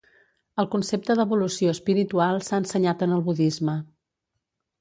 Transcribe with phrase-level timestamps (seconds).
[0.63, 3.77] El concepte d'evolució espiritual s'ha ensenyat en el budisme.